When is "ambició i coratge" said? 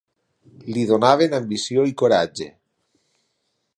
1.39-2.49